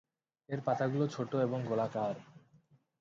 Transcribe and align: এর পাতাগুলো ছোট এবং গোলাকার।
এর 0.49 0.59
পাতাগুলো 0.61 1.05
ছোট 1.07 1.31
এবং 1.35 1.59
গোলাকার। 1.65 2.15